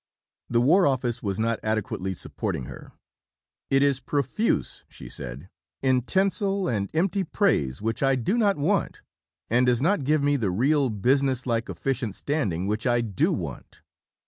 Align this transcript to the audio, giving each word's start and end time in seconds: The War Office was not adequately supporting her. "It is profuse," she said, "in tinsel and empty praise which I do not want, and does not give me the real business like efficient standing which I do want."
The 0.49 0.61
War 0.61 0.87
Office 0.87 1.21
was 1.21 1.39
not 1.39 1.59
adequately 1.61 2.15
supporting 2.15 2.63
her. 2.63 2.93
"It 3.69 3.83
is 3.83 3.99
profuse," 3.99 4.83
she 4.89 5.07
said, 5.07 5.47
"in 5.83 6.01
tinsel 6.01 6.67
and 6.67 6.89
empty 6.95 7.23
praise 7.23 7.83
which 7.83 8.01
I 8.01 8.15
do 8.15 8.35
not 8.35 8.57
want, 8.57 9.03
and 9.47 9.67
does 9.67 9.79
not 9.79 10.03
give 10.03 10.23
me 10.23 10.37
the 10.37 10.49
real 10.49 10.89
business 10.89 11.45
like 11.45 11.69
efficient 11.69 12.15
standing 12.15 12.65
which 12.65 12.87
I 12.87 13.01
do 13.01 13.31
want." 13.31 13.83